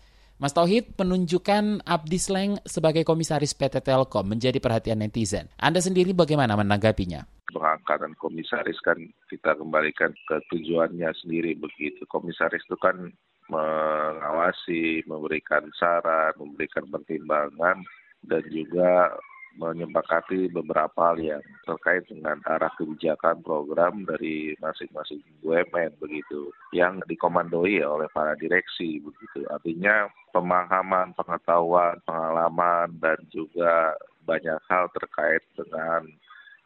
Mas 0.42 0.50
Tauhid 0.50 0.98
menunjukkan 0.98 1.86
Abdi 1.86 2.18
Sleng 2.18 2.58
sebagai 2.66 3.06
komisaris 3.06 3.54
PT 3.54 3.78
Telkom 3.78 4.26
menjadi 4.26 4.58
perhatian 4.58 4.98
netizen. 4.98 5.46
Anda 5.54 5.78
sendiri 5.78 6.10
bagaimana 6.10 6.58
menanggapinya? 6.58 7.22
Pengangkatan 7.54 8.18
komisaris 8.18 8.80
kan 8.82 8.98
kita 9.30 9.54
kembalikan 9.54 10.10
ke 10.26 10.42
tujuannya 10.50 11.14
sendiri 11.22 11.54
begitu. 11.54 12.02
Komisaris 12.10 12.64
itu 12.66 12.74
kan 12.82 13.14
mengawasi, 13.46 15.06
memberikan 15.06 15.68
saran, 15.78 16.34
memberikan 16.34 16.90
pertimbangan, 16.90 17.86
dan 18.26 18.42
juga 18.50 19.14
menyepakati 19.56 20.48
beberapa 20.48 21.12
hal 21.12 21.20
yang 21.20 21.42
terkait 21.68 22.08
dengan 22.08 22.40
arah 22.48 22.72
kebijakan 22.80 23.44
program 23.44 24.04
dari 24.08 24.56
masing-masing 24.58 25.20
BUMN 25.44 25.96
begitu 26.00 26.48
yang 26.72 27.00
dikomandoi 27.04 27.84
oleh 27.84 28.08
para 28.10 28.32
direksi 28.36 29.00
begitu. 29.02 29.44
Artinya 29.52 30.08
pemahaman 30.32 31.12
pengetahuan 31.12 32.00
pengalaman 32.08 32.96
dan 32.98 33.18
juga 33.28 33.96
banyak 34.24 34.58
hal 34.70 34.88
terkait 34.96 35.42
dengan 35.58 36.08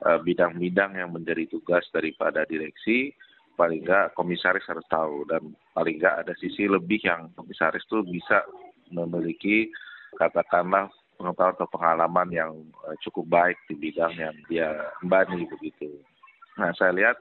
eh, 0.07 0.19
bidang-bidang 0.23 0.95
yang 0.95 1.11
menjadi 1.11 1.49
tugas 1.51 1.83
daripada 1.91 2.47
direksi 2.47 3.11
paling 3.57 3.83
nggak 3.83 4.13
komisaris 4.15 4.65
harus 4.69 4.85
tahu. 4.93 5.25
Dan 5.27 5.57
paling 5.73 5.99
nggak 5.99 6.27
ada 6.27 6.35
sisi 6.39 6.69
lebih 6.69 7.01
yang 7.03 7.33
komisaris 7.35 7.83
itu 7.89 8.05
bisa 8.07 8.45
memiliki 8.93 9.73
katakanlah 10.21 10.89
pengetahuan 11.17 11.57
atau 11.57 11.69
pengalaman 11.69 12.29
yang 12.31 12.53
eh, 12.89 12.97
cukup 13.03 13.27
baik 13.29 13.59
di 13.67 13.75
bidang 13.75 14.15
yang 14.17 14.37
dia 14.47 14.71
embani 15.01 15.49
begitu. 15.49 16.01
Nah 16.57 16.73
saya 16.77 16.93
lihat 16.93 17.17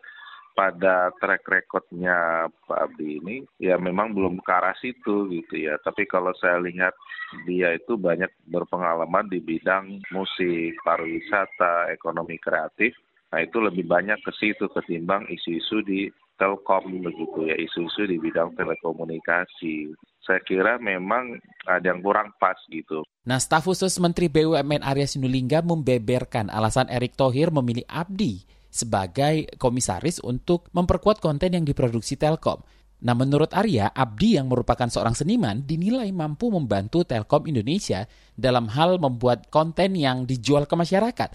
pada 0.55 1.11
track 1.19 1.43
recordnya 1.51 2.47
Pak 2.63 2.79
Abdi 2.79 3.19
ini 3.19 3.43
ya 3.59 3.75
memang 3.75 4.15
belum 4.15 4.39
ke 4.39 4.51
arah 4.55 4.75
situ 4.79 5.27
gitu 5.27 5.55
ya. 5.55 5.75
Tapi 5.83 6.07
kalau 6.07 6.31
saya 6.39 6.63
lihat 6.63 6.95
dia 7.43 7.75
itu 7.75 7.99
banyak 7.99 8.31
berpengalaman 8.47 9.27
di 9.27 9.43
bidang 9.43 9.99
musik, 10.15 10.79
pariwisata, 10.87 11.91
ekonomi 11.91 12.39
kreatif. 12.39 12.95
Nah 13.35 13.43
itu 13.43 13.59
lebih 13.59 13.83
banyak 13.83 14.15
ke 14.23 14.31
situ 14.39 14.71
ketimbang 14.71 15.27
isu-isu 15.27 15.83
di 15.83 16.07
Telkom 16.35 16.91
begitu 16.99 17.47
ya, 17.47 17.55
isu-isu 17.55 18.07
di 18.07 18.19
bidang 18.19 18.51
telekomunikasi 18.59 19.95
saya 20.25 20.41
kira 20.41 20.81
memang 20.81 21.37
ada 21.69 21.85
yang 21.85 22.01
kurang 22.01 22.33
pas 22.41 22.57
gitu. 22.67 23.05
Nah, 23.29 23.37
staf 23.37 23.69
khusus 23.69 23.93
Menteri 24.01 24.27
BUMN 24.27 24.81
Arya 24.81 25.05
Sinulinga 25.05 25.61
membeberkan 25.61 26.49
alasan 26.49 26.89
Erick 26.89 27.13
Thohir 27.13 27.53
memilih 27.53 27.85
Abdi 27.85 28.41
sebagai 28.73 29.47
komisaris 29.61 30.19
untuk 30.19 30.67
memperkuat 30.73 31.21
konten 31.21 31.53
yang 31.53 31.63
diproduksi 31.63 32.17
Telkom. 32.17 32.65
Nah, 33.05 33.13
menurut 33.13 33.53
Arya, 33.53 33.93
Abdi 33.93 34.41
yang 34.41 34.49
merupakan 34.49 34.89
seorang 34.89 35.13
seniman 35.13 35.61
dinilai 35.61 36.09
mampu 36.09 36.49
membantu 36.49 37.05
Telkom 37.05 37.45
Indonesia 37.45 38.09
dalam 38.33 38.65
hal 38.73 38.97
membuat 38.97 39.53
konten 39.53 39.93
yang 39.93 40.25
dijual 40.25 40.65
ke 40.65 40.73
masyarakat 40.73 41.29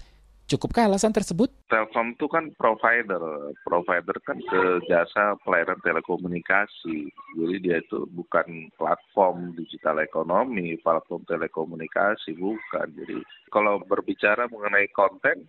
Cukupkah 0.51 0.91
alasan 0.91 1.15
tersebut? 1.15 1.47
Telkom 1.71 2.11
itu 2.11 2.27
kan 2.27 2.51
provider, 2.59 3.55
provider 3.63 4.19
kan 4.27 4.35
ke 4.35 4.83
jasa 4.91 5.39
pelayanan 5.47 5.79
telekomunikasi. 5.79 7.07
Jadi 7.39 7.55
dia 7.63 7.79
itu 7.79 8.03
bukan 8.11 8.67
platform 8.75 9.55
digital 9.55 10.03
ekonomi, 10.03 10.75
platform 10.83 11.23
telekomunikasi, 11.23 12.35
bukan. 12.35 12.87
Jadi 12.99 13.23
kalau 13.47 13.79
berbicara 13.87 14.51
mengenai 14.51 14.91
konten, 14.91 15.47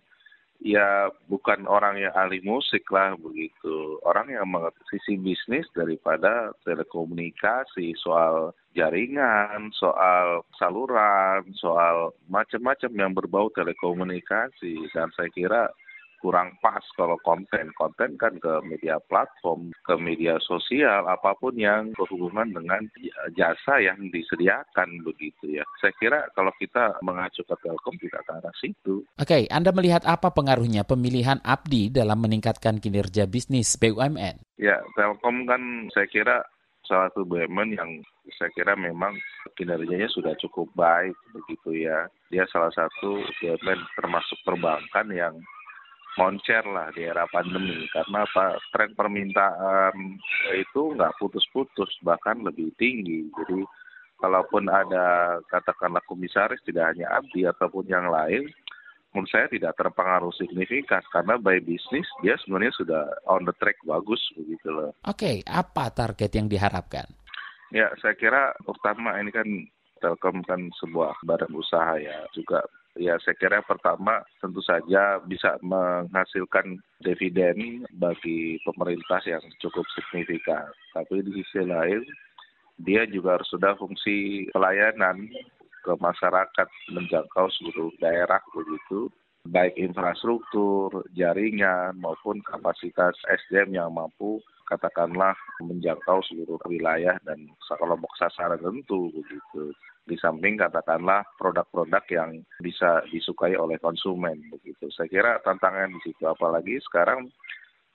ya 0.63 1.11
bukan 1.27 1.67
orang 1.67 1.99
yang 1.99 2.15
ahli 2.15 2.39
musik 2.39 2.87
lah 2.87 3.19
begitu. 3.19 3.99
Orang 4.07 4.31
yang 4.31 4.47
mengerti 4.47 4.79
sisi 4.95 5.19
bisnis 5.19 5.67
daripada 5.75 6.55
telekomunikasi, 6.63 7.91
soal 7.99 8.55
jaringan, 8.71 9.75
soal 9.75 10.47
saluran, 10.55 11.51
soal 11.59 12.15
macam-macam 12.31 12.91
yang 12.95 13.11
berbau 13.11 13.51
telekomunikasi. 13.51 14.87
Dan 14.95 15.11
saya 15.13 15.27
kira 15.35 15.67
kurang 16.23 16.55
pas 16.63 16.79
kalau 16.95 17.19
konten. 17.19 17.67
Konten 17.75 18.15
kan 18.15 18.39
ke 18.39 18.63
media 18.63 19.03
platform, 19.11 19.75
ke 19.83 19.99
media 19.99 20.39
sosial, 20.39 21.03
apa 21.03 21.35
pun 21.35 21.51
yang 21.59 21.91
berhubungan 21.99 22.47
dengan 22.55 22.87
jasa 23.35 23.83
yang 23.83 23.99
disediakan 24.07 25.03
begitu 25.03 25.59
ya. 25.59 25.67
Saya 25.83 25.91
kira 25.99 26.31
kalau 26.31 26.55
kita 26.55 27.03
mengacu 27.03 27.43
ke 27.43 27.55
Telkom 27.59 27.99
tidak 27.99 28.23
ke 28.23 28.31
arah 28.31 28.55
situ. 28.55 29.03
Oke, 29.19 29.51
Anda 29.51 29.75
melihat 29.75 30.07
apa 30.07 30.31
pengaruhnya 30.31 30.87
pemilihan 30.87 31.43
Abdi 31.43 31.91
dalam 31.91 32.23
meningkatkan 32.23 32.79
kinerja 32.79 33.27
bisnis 33.27 33.75
BUMN? 33.75 34.55
Ya, 34.55 34.79
Telkom 34.95 35.43
kan 35.43 35.91
saya 35.91 36.07
kira 36.07 36.47
salah 36.87 37.11
satu 37.11 37.27
BUMN 37.27 37.75
yang 37.75 37.91
saya 38.39 38.51
kira 38.55 38.75
memang 38.79 39.15
kinerjanya 39.59 40.07
sudah 40.07 40.31
cukup 40.39 40.71
baik 40.75 41.15
begitu 41.35 41.83
ya. 41.87 42.07
Dia 42.31 42.47
salah 42.47 42.71
satu 42.71 43.19
BUMN 43.43 43.79
termasuk 43.99 44.39
perbankan 44.47 45.07
yang 45.11 45.35
moncer 46.17 46.63
lah 46.65 46.93
di 46.93 47.05
era 47.05 47.25
pandemi 47.29 47.89
karena 47.89 48.25
apa 48.25 48.61
tren 48.69 48.93
permintaan 48.93 50.17
itu 50.53 50.93
nggak 50.93 51.17
putus-putus 51.17 51.89
bahkan 52.05 52.41
lebih 52.45 52.69
tinggi 52.77 53.29
jadi 53.33 53.65
kalaupun 54.21 54.69
ada 54.69 55.37
katakanlah 55.49 56.03
komisaris 56.07 56.61
tidak 56.63 56.95
hanya 56.95 57.11
Abdi 57.17 57.49
ataupun 57.49 57.85
yang 57.89 58.07
lain 58.07 58.47
menurut 59.13 59.29
saya 59.29 59.45
tidak 59.45 59.77
terpengaruh 59.77 60.33
signifikan 60.33 61.01
karena 61.13 61.37
by 61.37 61.61
bisnis 61.61 62.09
dia 62.25 62.33
sebenarnya 62.41 62.73
sudah 62.73 63.03
on 63.29 63.45
the 63.45 63.53
track 63.61 63.77
bagus 63.85 64.19
begitu 64.33 64.73
loh. 64.73 64.91
Oke, 65.05 65.21
okay, 65.21 65.35
apa 65.45 65.93
target 65.93 66.33
yang 66.33 66.49
diharapkan? 66.49 67.05
Ya, 67.69 67.93
saya 68.01 68.17
kira 68.17 68.57
pertama 68.65 69.17
ini 69.21 69.29
kan 69.29 69.45
Telkom 70.01 70.41
kan 70.43 70.67
sebuah 70.81 71.15
badan 71.23 71.53
usaha 71.53 71.95
ya 71.95 72.25
juga 72.35 72.59
ya 72.97 73.17
saya 73.21 73.35
kira 73.37 73.59
pertama 73.65 74.21
tentu 74.37 74.61
saja 74.61 75.17
bisa 75.25 75.57
menghasilkan 75.65 76.77
dividen 77.01 77.87
bagi 77.97 78.61
pemerintah 78.61 79.21
yang 79.25 79.43
cukup 79.61 79.85
signifikan. 79.97 80.69
Tapi 80.93 81.25
di 81.25 81.41
sisi 81.41 81.65
lain 81.65 82.05
dia 82.81 83.05
juga 83.05 83.37
harus 83.37 83.49
sudah 83.49 83.77
fungsi 83.77 84.49
pelayanan 84.53 85.29
ke 85.83 85.93
masyarakat 85.99 86.67
menjangkau 86.95 87.47
seluruh 87.59 87.91
daerah 87.99 88.39
begitu 88.55 89.11
baik 89.43 89.75
infrastruktur, 89.75 91.03
jaringan 91.11 91.99
maupun 91.99 92.39
kapasitas 92.47 93.15
SDM 93.27 93.75
yang 93.75 93.91
mampu 93.91 94.39
katakanlah 94.63 95.35
menjangkau 95.59 96.23
seluruh 96.23 96.57
wilayah 96.71 97.19
dan 97.27 97.51
kelompok 97.67 98.09
sasaran 98.15 98.57
tentu 98.63 99.11
begitu 99.11 99.75
di 100.07 100.15
samping 100.19 100.55
katakanlah 100.55 101.23
produk-produk 101.35 102.03
yang 102.11 102.31
bisa 102.63 103.03
disukai 103.11 103.55
oleh 103.55 103.75
konsumen 103.79 104.39
begitu. 104.51 104.87
Saya 104.95 105.11
kira 105.11 105.31
tantangan 105.43 105.91
di 105.91 105.99
situ 106.07 106.23
apalagi 106.23 106.79
sekarang 106.87 107.27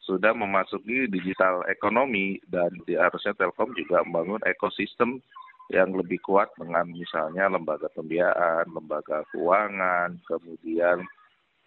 sudah 0.04 0.32
memasuki 0.32 1.04
digital 1.08 1.64
ekonomi 1.68 2.40
dan 2.48 2.72
di, 2.88 2.96
harusnya 2.96 3.36
Telkom 3.36 3.76
juga 3.76 4.00
membangun 4.04 4.40
ekosistem 4.48 5.20
yang 5.68 5.92
lebih 5.92 6.16
kuat 6.24 6.48
dengan 6.56 6.88
misalnya 6.88 7.52
lembaga 7.52 7.92
pembiayaan, 7.92 8.72
lembaga 8.72 9.20
keuangan, 9.36 10.16
kemudian 10.24 11.04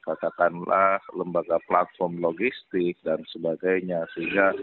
katakanlah 0.06 1.02
lembaga 1.14 1.62
platform 1.70 2.22
logistik 2.22 2.98
dan 3.06 3.22
sebagainya 3.30 4.06
sehingga 4.18 4.54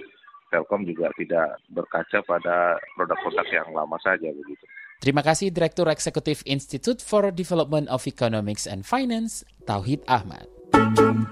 Telkom 0.49 0.89
juga 0.89 1.13
tidak 1.21 1.61
berkaca 1.69 2.25
pada 2.25 2.81
produk-produk 2.97 3.47
yang 3.53 3.69
lama 3.77 4.01
saja 4.01 4.33
begitu. 4.33 4.65
Terima 4.99 5.23
kasih 5.23 5.55
Direktur 5.55 5.87
Eksekutif 5.93 6.43
Institute 6.43 6.99
for 7.05 7.31
Development 7.31 7.87
of 7.87 8.03
Economics 8.09 8.67
and 8.67 8.83
Finance, 8.83 9.47
Tauhid 9.69 10.03
Ahmad. 10.11 10.49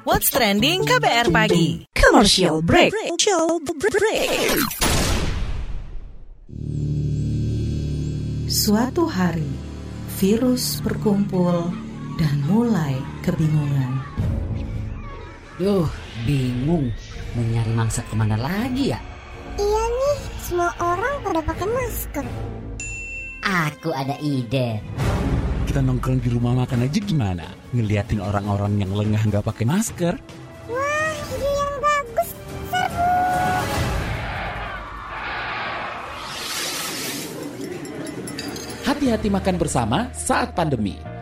What's 0.06 0.30
trending 0.30 0.86
KBR 0.86 1.34
pagi? 1.34 1.88
Commercial 1.96 2.62
break. 2.62 2.94
Commercial 2.94 3.58
break. 3.58 4.54
Suatu 8.46 9.10
hari, 9.10 9.50
virus 10.22 10.78
berkumpul 10.86 11.74
dan 12.16 12.36
mulai 12.46 13.15
kebingungan. 13.26 13.92
Duh, 15.58 15.90
bingung. 16.22 16.94
Mau 17.34 17.42
nyari 17.42 17.72
mangsa 17.74 18.06
ke 18.06 18.14
mana 18.14 18.38
lagi 18.38 18.94
ya? 18.94 19.00
Iya 19.58 19.84
nih, 19.90 20.18
semua 20.46 20.70
orang 20.78 21.14
pada 21.26 21.42
pakai 21.42 21.66
masker. 21.66 22.26
Aku 23.42 23.90
ada 23.90 24.14
ide. 24.22 24.78
Kita 25.66 25.82
nongkrong 25.82 26.22
di 26.22 26.30
rumah 26.30 26.54
makan 26.54 26.86
aja 26.86 26.98
gimana? 27.02 27.50
Ngeliatin 27.74 28.22
orang-orang 28.22 28.78
yang 28.78 28.94
lengah 28.94 29.22
nggak 29.26 29.42
pakai 29.42 29.66
masker? 29.66 30.14
Wah, 30.70 31.14
ide 31.34 31.50
yang 31.50 31.74
bagus. 31.82 32.30
Seru. 32.70 33.10
Hati-hati 38.86 39.28
makan 39.34 39.56
bersama 39.58 39.98
saat 40.14 40.54
pandemi. 40.54 41.05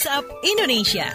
WhatsApp 0.00 0.32
Indonesia. 0.40 1.12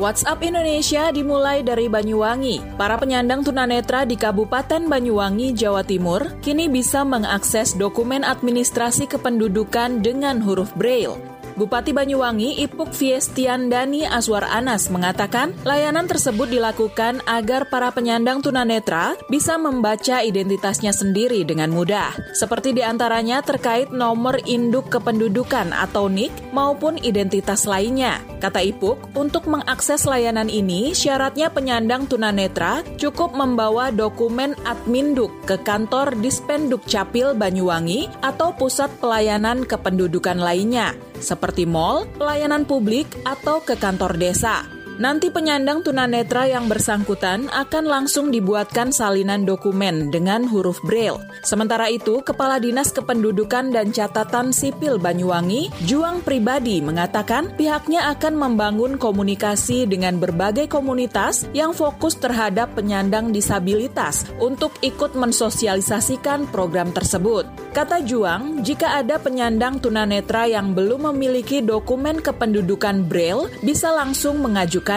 WhatsApp 0.00 0.40
Indonesia 0.40 1.12
dimulai 1.12 1.60
dari 1.60 1.92
Banyuwangi. 1.92 2.80
Para 2.80 2.96
penyandang 2.96 3.44
tunanetra 3.44 4.08
di 4.08 4.16
Kabupaten 4.16 4.88
Banyuwangi, 4.88 5.52
Jawa 5.52 5.84
Timur, 5.84 6.40
kini 6.40 6.72
bisa 6.72 7.04
mengakses 7.04 7.76
dokumen 7.76 8.24
administrasi 8.24 9.12
kependudukan 9.12 10.00
dengan 10.00 10.40
huruf 10.40 10.72
Braille. 10.72 11.20
Bupati 11.60 11.92
Banyuwangi 11.92 12.56
Ipuk 12.64 12.88
Fiestiandani 12.96 14.08
Aswar 14.08 14.48
Anas 14.48 14.88
mengatakan 14.88 15.52
layanan 15.68 16.08
tersebut 16.08 16.48
dilakukan 16.48 17.20
agar 17.28 17.68
para 17.68 17.92
penyandang 17.92 18.40
tunanetra 18.40 19.12
bisa 19.28 19.60
membaca 19.60 20.24
identitasnya 20.24 20.88
sendiri 20.96 21.44
dengan 21.44 21.68
mudah, 21.68 22.16
seperti 22.32 22.72
di 22.72 22.80
antaranya 22.80 23.44
terkait 23.44 23.92
nomor 23.92 24.40
induk 24.48 24.88
kependudukan 24.88 25.76
atau 25.76 26.08
NIK 26.08 26.32
maupun 26.56 26.96
identitas 27.04 27.68
lainnya. 27.68 28.24
Kata 28.40 28.64
Ipuk, 28.64 29.12
untuk 29.12 29.44
mengakses 29.44 30.08
layanan 30.08 30.48
ini 30.48 30.96
syaratnya 30.96 31.52
penyandang 31.52 32.08
tunanetra 32.08 32.80
cukup 32.96 33.36
membawa 33.36 33.92
dokumen 33.92 34.56
adminduk 34.64 35.28
ke 35.44 35.60
kantor 35.60 36.16
Dispenduk 36.24 36.88
Capil 36.88 37.36
Banyuwangi 37.36 38.08
atau 38.24 38.56
pusat 38.56 38.88
pelayanan 38.96 39.68
kependudukan 39.68 40.40
lainnya 40.40 40.96
seperti 41.20 41.68
mall, 41.68 42.08
pelayanan 42.18 42.64
publik, 42.64 43.06
atau 43.22 43.62
ke 43.62 43.76
kantor 43.78 44.16
desa. 44.16 44.79
Nanti 45.00 45.32
penyandang 45.32 45.80
tunanetra 45.80 46.44
yang 46.44 46.68
bersangkutan 46.68 47.48
akan 47.48 47.88
langsung 47.88 48.28
dibuatkan 48.28 48.92
salinan 48.92 49.48
dokumen 49.48 50.12
dengan 50.12 50.44
huruf 50.44 50.76
Braille. 50.84 51.16
Sementara 51.40 51.88
itu, 51.88 52.20
Kepala 52.20 52.60
Dinas 52.60 52.92
Kependudukan 52.92 53.72
dan 53.72 53.96
Catatan 53.96 54.52
Sipil 54.52 55.00
Banyuwangi, 55.00 55.72
Juang 55.88 56.20
Pribadi, 56.20 56.84
mengatakan 56.84 57.48
pihaknya 57.56 58.12
akan 58.12 58.36
membangun 58.36 59.00
komunikasi 59.00 59.88
dengan 59.88 60.20
berbagai 60.20 60.68
komunitas 60.68 61.48
yang 61.56 61.72
fokus 61.72 62.20
terhadap 62.20 62.76
penyandang 62.76 63.32
disabilitas 63.32 64.28
untuk 64.36 64.76
ikut 64.84 65.16
mensosialisasikan 65.16 66.44
program 66.52 66.92
tersebut. 66.92 67.48
Kata 67.72 68.04
Juang, 68.04 68.60
jika 68.60 69.00
ada 69.00 69.16
penyandang 69.16 69.80
tunanetra 69.80 70.44
yang 70.44 70.76
belum 70.76 71.08
memiliki 71.08 71.64
dokumen 71.64 72.20
kependudukan 72.20 73.08
Braille, 73.08 73.48
bisa 73.64 73.88
langsung 73.96 74.44
mengajukan 74.44 74.89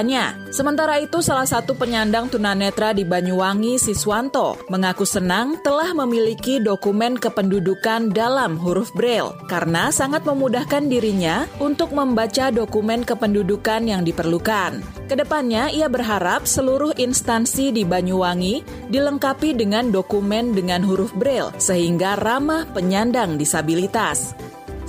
Sementara 0.49 0.97
itu, 0.97 1.21
salah 1.21 1.45
satu 1.45 1.77
penyandang 1.77 2.25
tunanetra 2.25 2.97
di 2.97 3.05
Banyuwangi, 3.05 3.77
Siswanto, 3.77 4.57
mengaku 4.73 5.05
senang 5.05 5.61
telah 5.61 5.93
memiliki 5.93 6.57
dokumen 6.57 7.13
kependudukan 7.13 8.09
dalam 8.09 8.57
huruf 8.57 8.89
Braille 8.97 9.37
karena 9.45 9.93
sangat 9.93 10.25
memudahkan 10.25 10.89
dirinya 10.89 11.45
untuk 11.61 11.93
membaca 11.93 12.49
dokumen 12.49 13.05
kependudukan 13.05 13.85
yang 13.85 14.01
diperlukan. 14.01 14.81
Ke 15.05 15.13
depannya, 15.13 15.69
ia 15.69 15.85
berharap 15.85 16.49
seluruh 16.49 16.97
instansi 16.97 17.69
di 17.69 17.85
Banyuwangi 17.85 18.89
dilengkapi 18.89 19.53
dengan 19.53 19.93
dokumen 19.93 20.57
dengan 20.57 20.81
huruf 20.81 21.13
Braille 21.13 21.53
sehingga 21.61 22.17
ramah 22.17 22.65
penyandang 22.73 23.37
disabilitas. 23.37 24.33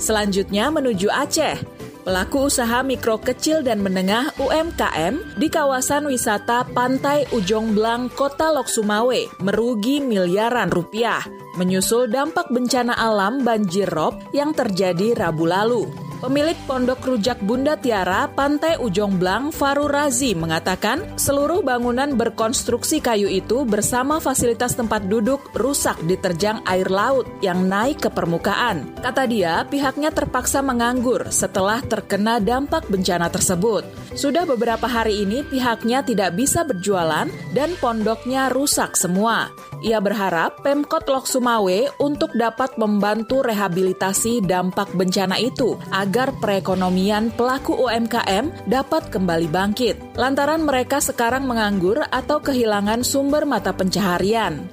Selanjutnya 0.01 0.73
menuju 0.73 1.07
Aceh. 1.07 1.74
Pelaku 2.05 2.53
usaha 2.53 2.85
mikro 2.85 3.17
kecil 3.17 3.65
dan 3.65 3.81
menengah 3.81 4.29
UMKM 4.37 5.41
di 5.41 5.49
kawasan 5.49 6.05
wisata 6.05 6.61
Pantai 6.69 7.25
Ujong 7.33 7.73
Blang, 7.73 8.13
Kota 8.13 8.53
Lok 8.53 8.69
Sumawe 8.69 9.25
merugi 9.41 10.05
miliaran 10.05 10.69
rupiah 10.69 11.25
menyusul 11.57 12.05
dampak 12.05 12.53
bencana 12.53 12.93
alam 12.93 13.41
banjir 13.41 13.89
rob 13.89 14.21
yang 14.37 14.53
terjadi 14.53 15.17
Rabu 15.17 15.49
lalu. 15.49 15.89
Pemilik 16.15 16.55
Pondok 16.63 17.03
Rujak 17.03 17.43
Bunda 17.43 17.75
Tiara, 17.75 18.31
Pantai 18.31 18.79
Ujong 18.79 19.19
Blang, 19.19 19.51
Faru 19.51 19.91
Razi 19.91 20.31
mengatakan 20.31 21.03
seluruh 21.19 21.59
bangunan 21.59 22.15
berkonstruksi 22.15 23.03
kayu 23.03 23.27
itu 23.27 23.67
bersama 23.67 24.23
fasilitas 24.23 24.79
tempat 24.79 25.11
duduk 25.11 25.43
rusak 25.51 25.99
diterjang 26.07 26.63
air 26.63 26.87
laut 26.87 27.27
yang 27.43 27.67
naik 27.67 28.07
ke 28.07 28.09
permukaan. 28.09 28.95
Kata 29.03 29.27
dia, 29.27 29.67
pihaknya 29.67 30.15
terpaksa 30.15 30.63
menganggur 30.63 31.27
setelah 31.35 31.83
terkena 31.83 32.39
dampak 32.39 32.87
bencana 32.87 33.27
tersebut. 33.27 33.83
Sudah 34.15 34.47
beberapa 34.47 34.87
hari 34.87 35.27
ini 35.27 35.43
pihaknya 35.43 35.99
tidak 35.99 36.39
bisa 36.39 36.63
berjualan 36.63 37.27
dan 37.51 37.69
pondoknya 37.83 38.47
rusak 38.47 38.95
semua. 38.95 39.51
Ia 39.83 39.99
berharap 39.99 40.63
Pemkot 40.63 41.05
Lok 41.11 41.27
Sumawe 41.27 41.91
untuk 41.99 42.31
dapat 42.33 42.79
membantu 42.79 43.43
rehabilitasi 43.43 44.41
dampak 44.41 44.95
bencana 44.95 45.35
itu 45.37 45.75
perekonomian 46.13 47.33
pelaku 47.33 47.73
UMKM 47.75 48.69
dapat 48.69 49.09
kembali 49.09 49.49
bangkit. 49.49 50.17
Lantaran 50.17 50.61
mereka 50.61 51.01
sekarang 51.01 51.49
menganggur 51.49 52.05
atau 52.09 52.39
kehilangan 52.39 53.01
sumber 53.01 53.43
mata 53.43 53.73
pencaharian. 53.73 54.65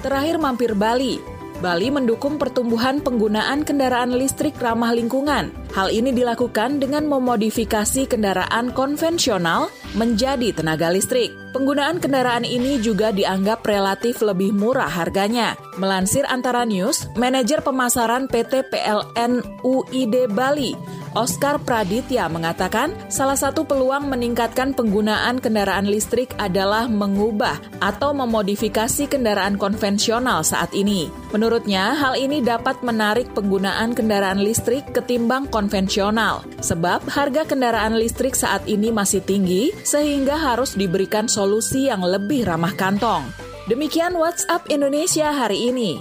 Terakhir 0.00 0.38
mampir 0.38 0.72
Bali, 0.78 1.18
Bali 1.58 1.90
mendukung 1.90 2.38
pertumbuhan 2.38 3.02
penggunaan 3.02 3.66
kendaraan 3.66 4.14
listrik 4.14 4.54
ramah 4.62 4.94
lingkungan. 4.94 5.50
Hal 5.74 5.90
ini 5.90 6.14
dilakukan 6.14 6.78
dengan 6.78 7.10
memodifikasi 7.10 8.06
kendaraan 8.06 8.70
konvensional 8.70 9.66
menjadi 9.96 10.52
tenaga 10.52 10.92
listrik. 10.92 11.32
Penggunaan 11.54 11.96
kendaraan 11.96 12.44
ini 12.44 12.76
juga 12.82 13.08
dianggap 13.08 13.64
relatif 13.64 14.20
lebih 14.20 14.52
murah 14.52 14.90
harganya. 14.90 15.56
Melansir 15.80 16.28
Antara 16.28 16.68
News, 16.68 17.08
manajer 17.16 17.64
pemasaran 17.64 18.28
PT 18.28 18.68
PLN 18.68 19.40
UID 19.64 20.28
Bali, 20.28 20.76
Oscar 21.16 21.56
Praditya 21.62 22.28
mengatakan 22.28 22.92
salah 23.08 23.38
satu 23.38 23.64
peluang 23.64 24.12
meningkatkan 24.12 24.76
penggunaan 24.76 25.40
kendaraan 25.40 25.88
listrik 25.88 26.30
adalah 26.36 26.84
mengubah 26.86 27.56
atau 27.80 28.12
memodifikasi 28.12 29.08
kendaraan 29.08 29.56
konvensional 29.56 30.44
saat 30.44 30.70
ini. 30.76 31.08
Menurutnya, 31.32 31.96
hal 31.96 32.16
ini 32.16 32.44
dapat 32.44 32.80
menarik 32.84 33.32
penggunaan 33.32 33.92
kendaraan 33.92 34.40
listrik 34.40 34.84
ketimbang 34.92 35.48
konvensional, 35.48 36.44
sebab 36.60 37.04
harga 37.08 37.44
kendaraan 37.44 37.96
listrik 37.96 38.36
saat 38.36 38.64
ini 38.68 38.92
masih 38.92 39.20
tinggi 39.24 39.72
sehingga 39.84 40.38
harus 40.38 40.78
diberikan 40.78 41.26
solusi 41.26 41.90
yang 41.90 42.02
lebih 42.02 42.46
ramah 42.46 42.74
kantong. 42.74 43.28
Demikian 43.68 44.16
WhatsApp 44.16 44.66
Indonesia 44.72 45.28
hari 45.28 45.68
ini. 45.68 46.00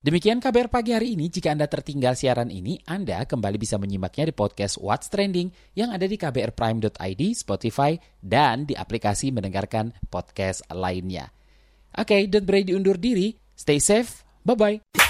Demikian 0.00 0.40
kabar 0.40 0.72
pagi 0.72 0.96
hari 0.96 1.12
ini. 1.12 1.28
Jika 1.28 1.52
Anda 1.52 1.68
tertinggal 1.68 2.16
siaran 2.16 2.48
ini, 2.48 2.80
Anda 2.88 3.28
kembali 3.28 3.60
bisa 3.60 3.76
menyimaknya 3.76 4.32
di 4.32 4.34
podcast 4.34 4.80
What's 4.80 5.12
Trending 5.12 5.52
yang 5.76 5.92
ada 5.92 6.08
di 6.08 6.16
kbrprime.id, 6.16 7.22
Spotify, 7.36 8.00
dan 8.16 8.64
di 8.64 8.72
aplikasi 8.72 9.28
mendengarkan 9.28 9.92
podcast 10.08 10.64
lainnya. 10.72 11.28
Oke, 11.92 12.16
okay, 12.16 12.20
don't 12.32 12.48
berani 12.48 12.72
diundur 12.72 12.96
diri. 12.96 13.36
Stay 13.52 13.76
safe. 13.76 14.24
Bye-bye. 14.40 15.09